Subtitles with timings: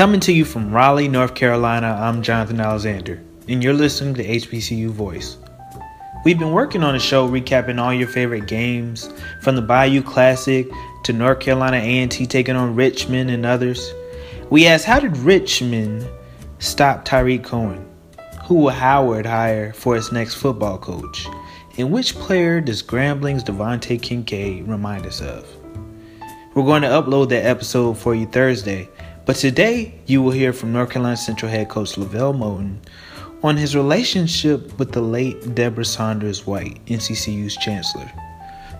[0.00, 4.88] Coming to you from Raleigh, North Carolina, I'm Jonathan Alexander, and you're listening to HBCU
[4.88, 5.36] Voice.
[6.24, 10.66] We've been working on a show recapping all your favorite games, from the Bayou Classic
[11.04, 13.92] to North Carolina A&T taking on Richmond and others.
[14.48, 16.08] We asked, how did Richmond
[16.60, 17.86] stop Tarik Cohen?
[18.46, 21.26] Who will Howard hire for his next football coach?
[21.76, 25.46] And which player does Grambling's DeVante Kincade remind us of?
[26.54, 28.88] We're going to upload that episode for you Thursday,
[29.26, 32.78] but today you will hear from North Carolina Central head coach LeVelle Moton
[33.42, 38.10] on his relationship with the late Debra Saunders White, NCCU's chancellor.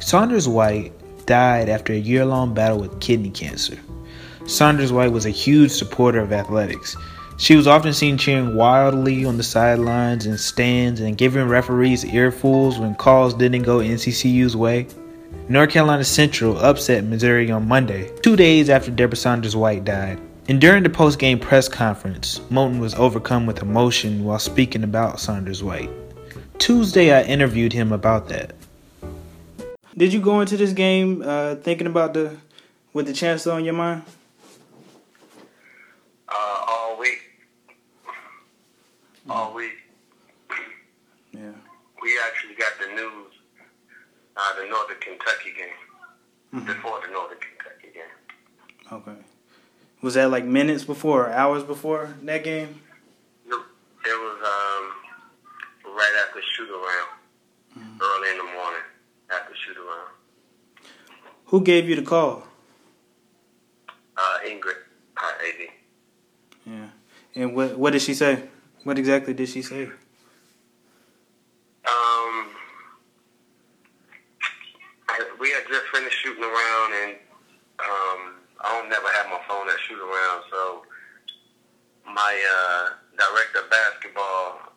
[0.00, 0.92] Saunders White
[1.26, 3.78] died after a year long battle with kidney cancer.
[4.46, 6.96] Saunders White was a huge supporter of athletics.
[7.36, 12.80] She was often seen cheering wildly on the sidelines and stands and giving referees earfuls
[12.80, 14.88] when calls didn't go NCCU's way.
[15.48, 20.20] North Carolina Central upset Missouri on Monday, two days after Debra Saunders White died.
[20.48, 25.20] And during the post game press conference, Moton was overcome with emotion while speaking about
[25.20, 25.90] Saunders White.
[26.56, 28.54] Tuesday, I interviewed him about that.
[29.94, 32.34] Did you go into this game uh, thinking about the
[32.94, 34.02] with the chancellor on your mind?
[36.26, 37.18] Uh, all week.
[39.28, 39.76] All week.
[41.32, 41.52] Yeah.
[42.02, 43.32] We actually got the news,
[44.34, 48.90] uh, the Northern Kentucky game, before the Northern Kentucky game.
[48.90, 49.37] Okay.
[50.00, 52.80] Was that like minutes before or hours before that game?
[53.46, 53.64] No, it
[54.06, 57.08] was um, right after shoot around,
[58.00, 58.82] early in the morning
[59.30, 60.10] after shoot around.
[61.46, 62.44] Who gave you the call?
[64.16, 64.76] Uh, Ingrid,
[65.16, 65.68] our AD.
[66.66, 66.88] Yeah.
[67.34, 68.44] And what what did she say?
[68.84, 69.84] What exactly did she say?
[69.84, 69.94] Um,
[75.08, 77.12] I- we had just finished shooting around, and
[77.80, 80.82] um, I don't never have my phone at shoot around, so
[82.06, 82.84] my uh,
[83.16, 84.72] director of basketball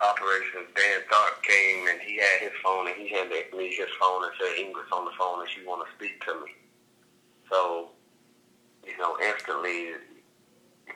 [0.00, 4.24] operations, Dan Tharp, came and he had his phone, and he handed me his phone
[4.24, 6.52] and said, "Ingrid's on the phone, and she want to speak to me."
[7.50, 7.90] So,
[8.86, 9.96] you know, instantly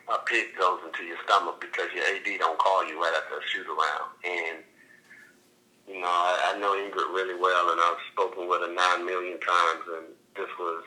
[0.08, 3.48] a pit goes into your stomach because your AD don't call you right after a
[3.48, 4.10] shoot around.
[4.24, 4.58] And,
[5.88, 9.38] you know, I, I know Ingrid really well and I've spoken with her nine million
[9.40, 10.06] times and
[10.36, 10.84] this was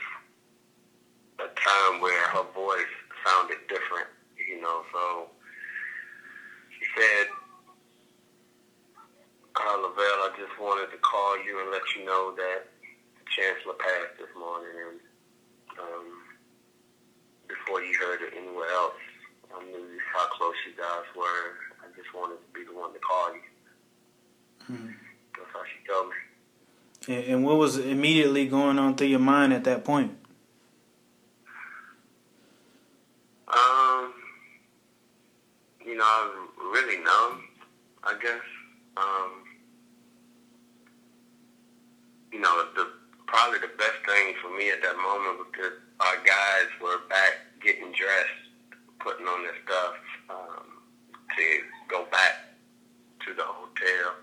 [1.39, 2.93] a time where her voice
[3.25, 4.07] sounded different,
[4.37, 5.27] you know, so
[6.69, 7.27] she said,
[9.55, 11.37] uh, LeVelle, I just wanted to call
[11.95, 12.65] you and let you know that
[13.17, 14.99] the Chancellor passed this morning and
[15.79, 16.05] um,
[17.47, 18.93] before you heard it anywhere else.
[19.55, 21.55] I knew how close you guys were.
[21.83, 23.41] I just wanted to be the one to call you.
[25.37, 27.15] That's how she told me.
[27.15, 30.17] And, and what was immediately going on through your mind at that point?
[33.47, 34.13] Um,
[35.85, 37.43] you know, I was really numb,
[38.03, 38.41] I guess.
[38.97, 39.43] Um,
[42.35, 42.89] you know, the
[43.27, 47.39] probably the best thing for me at that moment was that our guys were back
[47.63, 48.45] getting dressed,
[49.55, 49.95] on stuff
[50.29, 50.65] um,
[51.37, 51.43] to
[51.89, 52.55] go back
[53.25, 54.13] to the hotel.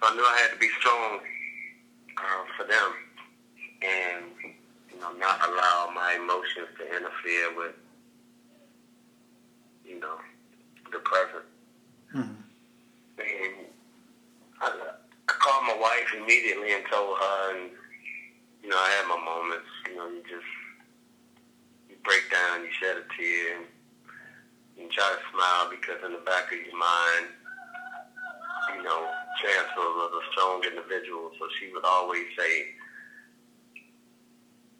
[0.00, 1.20] So I knew I had to be strong
[2.16, 2.92] uh, for them,
[3.82, 4.24] and
[4.92, 7.74] you know, not allow my emotions to interfere with,
[9.84, 10.16] you know,
[10.92, 11.44] the present.
[12.14, 12.36] Mhm.
[13.18, 13.66] And
[14.62, 14.72] I,
[15.28, 17.70] I called my wife immediately and told her, and
[18.62, 19.68] you know, I had my moments.
[19.88, 20.46] You know, you just
[21.88, 23.66] you break down, you shed a tear, and
[24.78, 25.20] you try to
[25.90, 27.26] because in the back of your mind,
[28.76, 29.10] you know,
[29.42, 32.70] Chancellor was a strong individual, so she would always say,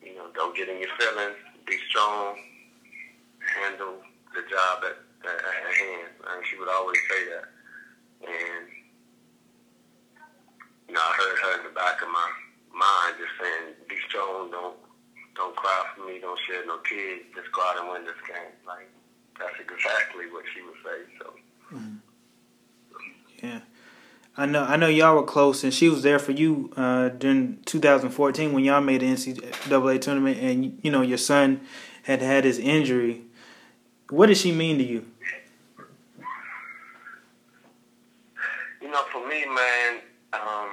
[0.06, 1.34] you know, don't get in your feelings,
[1.66, 2.38] be strong,
[3.58, 3.98] handle
[4.34, 6.14] the job at, at, at hand.
[6.30, 7.46] And she would always say that.
[8.30, 8.70] And,
[10.86, 12.28] you know, I heard her in the back of my
[12.70, 14.76] mind just saying, be strong, don't
[15.34, 18.52] don't cry for me, don't shed no tears, just go out and win this game.
[18.66, 18.90] Like,
[19.40, 20.98] that's exactly what she would say.
[21.18, 21.34] So,
[23.42, 23.60] Yeah.
[24.36, 27.58] I know I know y'all were close and she was there for you uh, during
[27.64, 31.60] 2014 when y'all made the NCAA tournament and you know your son
[32.04, 33.22] had had his injury.
[34.08, 35.06] What did she mean to you?
[38.80, 40.00] you know, for me, man,
[40.32, 40.68] um,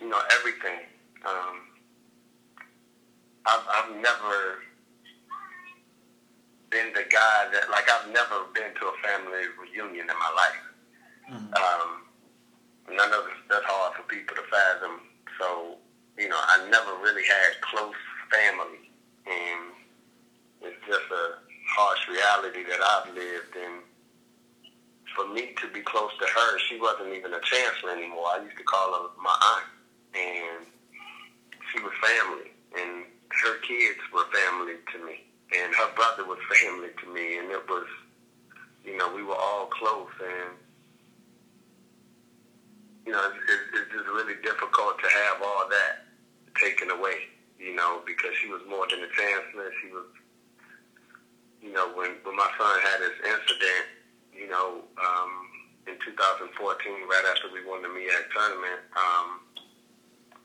[0.00, 0.80] you know, everything.
[1.24, 1.60] Um,
[3.46, 4.58] I've, I've never
[6.70, 10.64] been the guy that, like, I've never been to a family reunion in my life.
[11.56, 11.90] Um,
[12.88, 15.00] and I know that's, that's hard for people to fathom.
[15.38, 15.76] So,
[16.18, 17.94] you know, I never really had close
[18.30, 18.90] family.
[19.26, 19.72] And
[20.62, 21.24] it's just a
[21.76, 23.56] harsh reality that I've lived.
[23.56, 23.82] And
[25.14, 28.28] for me to be close to her, she wasn't even a chancellor anymore.
[28.32, 29.68] I used to call her my aunt,
[30.14, 30.66] and
[31.72, 33.04] she was family, and
[33.44, 37.64] her kids were family to me, and her brother was family to me, and it
[37.68, 37.86] was,
[38.84, 40.56] you know, we were all close, and
[43.06, 43.40] you know, it's,
[43.72, 46.04] it's just really difficult to have all that
[46.60, 47.24] taken away,
[47.58, 49.72] you know, because she was more than a chancellor.
[49.80, 50.04] She was,
[51.64, 53.84] you know, when when my son had his incident,
[54.36, 55.32] you know, um,
[55.88, 59.40] in 2014, right after we won the MEAC tournament, um,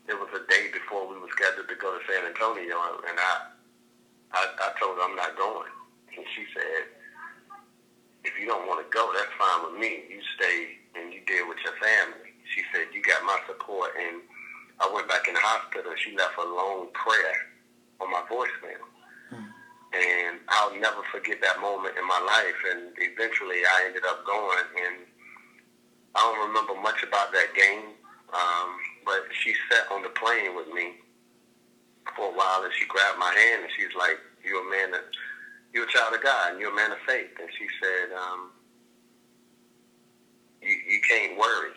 [0.08, 3.52] it was a day before we were scheduled to go to San Antonio, and I,
[4.33, 5.69] I, I told her I'm not going,
[6.18, 6.89] and she said,
[8.24, 10.09] if you don't want to go, that's fine with me.
[10.09, 12.31] You stay and you deal with your family.
[12.56, 14.21] She said, you got my support, and
[14.80, 17.53] I went back in the hospital, and she left a long prayer
[18.01, 18.83] on my voicemail.
[19.30, 19.51] Hmm.
[19.94, 22.59] And I'll never forget that moment in my life.
[22.74, 25.06] And eventually I ended up going, and
[26.15, 27.94] I don't remember much about that game,
[28.33, 28.69] um,
[29.06, 31.03] but she sat on the plane with me
[32.15, 35.06] for a while, and she grabbed my hand, and she's like, "You're a man that
[35.74, 38.51] you're a child of God, and you're a man of faith." And she said, um,
[40.62, 41.75] "You you can't worry.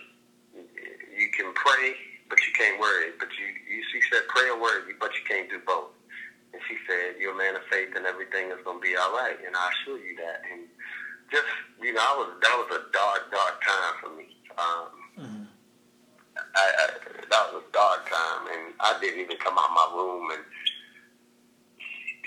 [0.55, 1.97] You can pray,
[2.29, 3.13] but you can't worry.
[3.19, 5.93] But you you she said, pray or worry, but you can't do both."
[6.53, 9.13] And she said, "You're a man of faith, and everything is going to be all
[9.13, 10.43] right." And I assure you that.
[10.53, 10.69] And
[11.31, 11.49] just
[11.83, 14.37] you know, I was that was a dark, dark time for me.
[14.59, 15.06] Um.
[16.57, 16.87] I, I,
[17.31, 20.31] that was a dark time, and I didn't even come out my room.
[20.33, 20.45] And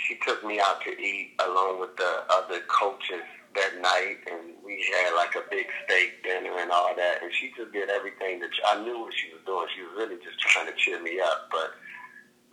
[0.07, 4.85] she took me out to eat along with the other coaches that night, and we
[4.93, 7.23] had like a big steak dinner and all that.
[7.23, 9.67] And she just did everything that I knew what she was doing.
[9.75, 11.73] She was really just trying to cheer me up, but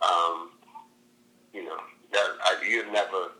[0.01, 0.51] um,
[1.53, 1.77] you know,
[2.11, 3.33] that I, you never.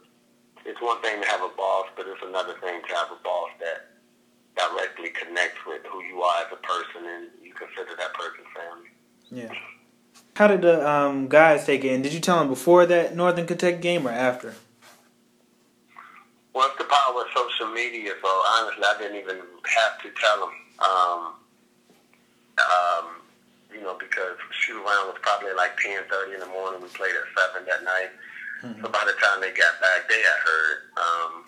[0.66, 3.50] It's one thing to have a boss, but it's another thing to have a boss
[3.64, 3.96] that
[4.58, 8.12] directly connects with who you are as a person, and you consider that.
[9.32, 9.52] Yeah.
[10.36, 11.94] How did the um, guys take it?
[11.94, 14.54] And did you tell them before that Northern Kentucky game or after?
[16.54, 20.40] Well, it's the power of social media, so honestly, I didn't even have to tell
[20.40, 20.54] them.
[20.80, 21.34] Um,
[22.58, 23.06] um,
[23.74, 26.82] you know, because shoot around was probably like ten thirty in the morning.
[26.82, 28.10] We played at seven that night.
[28.64, 28.82] Mm-hmm.
[28.82, 30.78] So by the time they got back, they had heard.
[30.98, 31.46] Um,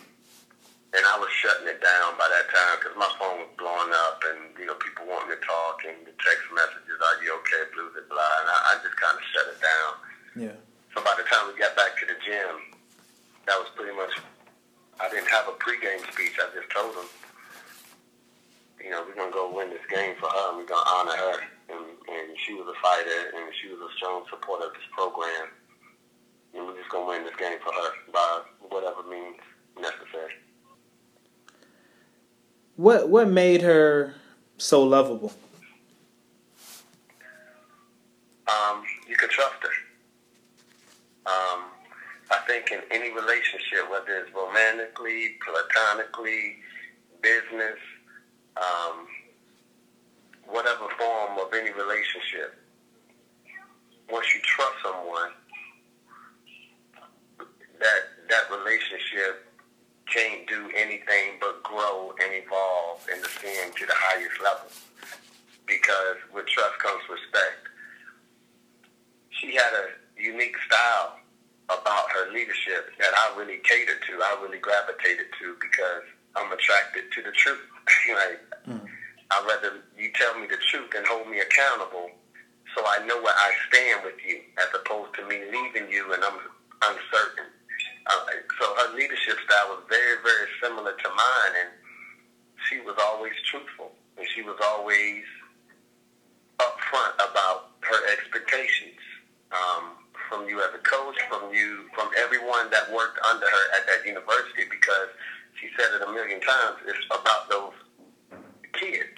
[0.89, 4.17] and I was shutting it down by that time because my phone was blowing up,
[4.25, 7.93] and you know people wanting to talk and the text messages, "Are you okay?" Blah
[7.93, 9.91] blah blah, and I, I just kind of shut it down.
[10.33, 10.57] Yeah.
[10.97, 12.73] So by the time we got back to the gym,
[13.45, 14.17] that was pretty much.
[14.97, 16.35] I didn't have a pregame speech.
[16.41, 17.07] I just told them,
[18.83, 21.37] you know, we're gonna go win this game for her, and we're gonna honor her,
[21.69, 25.53] and, and she was a fighter, and she was a strong supporter of this program,
[26.57, 28.41] and we're just gonna win this game for her by
[28.73, 29.37] whatever means
[29.77, 30.33] necessary.
[32.79, 34.15] What what made her
[34.57, 35.33] so lovable?
[38.47, 39.69] Um, you could trust her.
[41.29, 41.65] Um,
[42.31, 46.55] I think in any relationship, whether it's romantically, platonically,
[47.21, 47.79] business,
[48.55, 49.07] um,
[50.47, 52.55] whatever form of any relationship,
[54.09, 55.31] once you trust someone,
[57.77, 57.99] that
[58.29, 59.48] that relationship
[60.13, 64.69] can't do anything but grow and evolve and ascend to the highest level.
[65.65, 67.69] Because with trust comes respect.
[69.29, 69.87] She had a
[70.21, 71.19] unique style
[71.69, 74.13] about her leadership that I really catered to.
[74.21, 76.03] I really gravitated to because
[76.35, 77.61] I'm attracted to the truth.
[78.09, 78.85] like, mm.
[79.31, 82.09] I'd rather you tell me the truth and hold me accountable
[82.75, 86.23] so I know where I stand with you as opposed to me leaving you and
[86.23, 86.39] I'm
[86.81, 87.49] uncertain
[88.07, 88.25] uh,
[88.99, 91.71] leadership style was very, very similar to mine, and
[92.67, 95.23] she was always truthful, and she was always
[96.59, 98.99] upfront about her expectations
[99.55, 99.95] um,
[100.27, 104.03] from you as a coach, from you, from everyone that worked under her at that
[104.03, 105.07] university, because
[105.55, 106.83] she said it a million times.
[106.83, 107.75] It's about those
[108.75, 109.15] kids.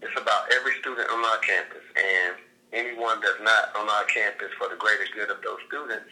[0.00, 2.32] It's about every student on our campus, and
[2.72, 6.08] anyone that's not on our campus for the greater good of those students,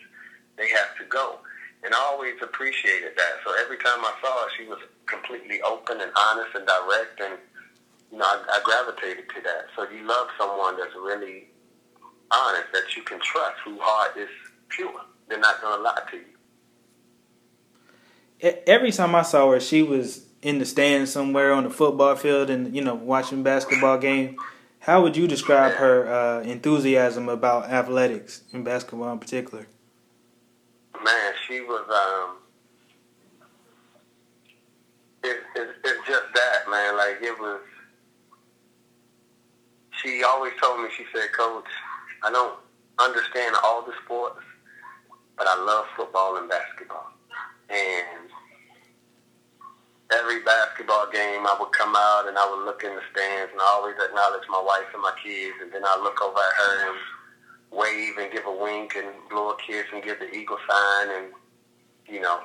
[0.61, 1.41] they have to go
[1.87, 3.33] and I always appreciated that.
[3.45, 7.39] So every time I saw her, she was completely open and honest and direct, and
[8.11, 9.67] you know, I, I gravitated to that.
[9.77, 11.47] So you love someone that's really
[12.33, 14.29] honest, that you can trust, whose heart is
[14.69, 15.01] pure.
[15.29, 16.25] They're not going to lie to you.
[18.67, 22.51] Every time I saw her, she was in the stands somewhere on the football field
[22.51, 24.37] and you know watching basketball game.
[24.81, 29.67] How would you describe her uh, enthusiasm about athletics and basketball in particular?
[31.05, 32.37] Man, she was um,
[35.25, 36.97] it it, it's just that man.
[36.97, 37.61] Like it was.
[40.03, 41.65] She always told me, she said, Coach,
[42.23, 42.59] I don't
[42.99, 44.43] understand all the sports,
[45.37, 47.13] but I love football and basketball.
[47.71, 48.29] And
[50.13, 53.61] every basketball game, I would come out and I would look in the stands and
[53.61, 55.57] I always acknowledge my wife and my kids.
[55.63, 56.99] And then I look over at her and
[57.77, 61.09] wave and give a wink and blow a kiss and give the eagle sign.
[61.17, 61.33] And,
[62.09, 62.41] you know,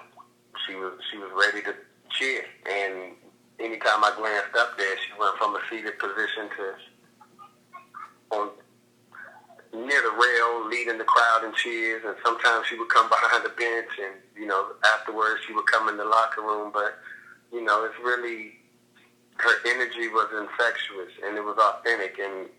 [0.67, 1.73] she was, she was ready to
[2.11, 2.43] cheer.
[2.69, 3.15] And
[3.59, 6.73] anytime I glanced up there, she went from a seated position to
[8.31, 8.49] on
[9.73, 12.03] near the rail, leading the crowd in cheers.
[12.05, 15.89] And sometimes she would come behind the bench, and you know, afterwards she would come
[15.89, 16.71] in the locker room.
[16.73, 16.99] But
[17.51, 18.53] you know, it's really
[19.37, 22.49] her energy was infectious and it was authentic, and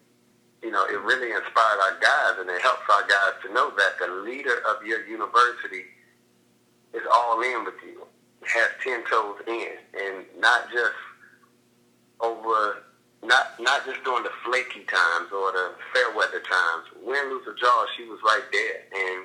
[0.63, 3.99] you know, it really inspired our guys, and it helps our guys to know that
[3.99, 5.85] the leader of your university
[6.95, 8.07] is all in with you
[8.47, 10.95] has ten toes in, and not just
[12.21, 12.83] over,
[13.23, 16.87] not not just during the flaky times or the fair weather times.
[17.03, 19.25] Win, lose, or draw, she was right there, and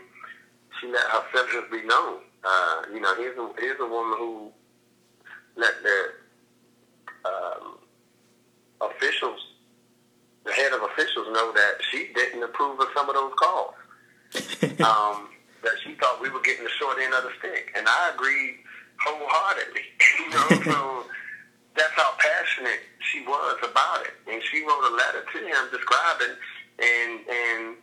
[0.80, 2.20] she let her feelings be known.
[2.44, 4.52] Uh, you know, here's a here's a woman who
[5.56, 6.10] let the
[7.26, 7.78] um,
[8.82, 9.40] officials,
[10.48, 13.76] the head of officials, know that she didn't approve of some of those calls.
[14.84, 15.30] um,
[15.64, 18.56] that she thought we were getting the short end of the stick, and I agreed
[19.04, 19.86] wholeheartedly.
[20.20, 21.06] you know, so
[21.76, 24.16] that's how passionate she was about it.
[24.32, 26.36] And she wrote a letter to him describing
[26.80, 27.76] and and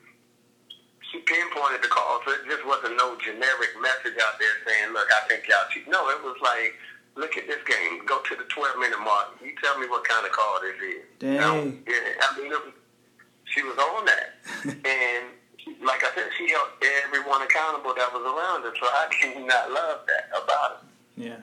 [1.11, 2.21] she pinpointed the call.
[2.27, 5.87] So it just wasn't no generic message out there saying, Look, I think y'all cheat.
[5.89, 6.75] No, it was like,
[7.17, 8.05] look at this game.
[8.07, 9.37] Go to the twelve minute mark.
[9.45, 11.03] You tell me what kind of call this is.
[11.19, 11.37] Dang.
[11.37, 12.59] Now, yeah, I mean it,
[13.45, 14.35] she was on that.
[14.65, 15.25] and
[15.83, 16.69] like I said, she held
[17.05, 18.73] everyone accountable that was around her.
[18.79, 20.87] So I you not love that about her?
[21.17, 21.37] Yeah.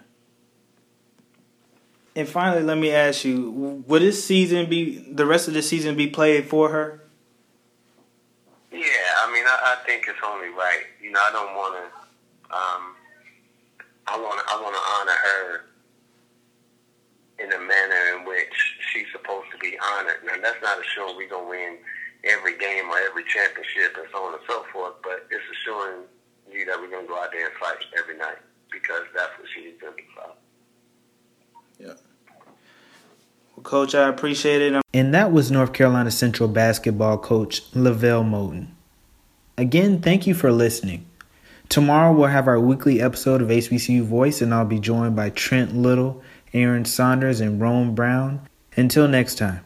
[2.16, 5.96] And finally, let me ask you: Would this season be the rest of the season
[5.96, 7.01] be played for her?
[8.72, 10.84] Yeah, I mean, I, I think it's only right.
[11.01, 12.56] You know, I don't want to.
[12.56, 12.96] Um,
[14.12, 14.46] I want to.
[14.51, 15.46] I want to honor her
[17.39, 18.53] in a manner in which
[18.91, 20.20] she's supposed to be honored.
[20.25, 21.77] Now, that's not assuring we're gonna win
[22.24, 26.03] every game or every championship and so on and so forth, but it's assuring
[26.51, 28.38] you that we're gonna go out there and fight every night
[28.72, 30.38] because that's what she exemplifies.
[31.80, 31.94] Yeah.
[33.56, 34.84] Well, Coach, I appreciate it.
[34.94, 38.68] And that was North Carolina Central basketball coach LeVelle Moton.
[39.58, 41.06] Again, thank you for listening.
[41.72, 45.74] Tomorrow we'll have our weekly episode of HBCU Voice, and I'll be joined by Trent
[45.74, 48.42] Little, Aaron Saunders, and Rome Brown.
[48.75, 49.62] Until next time.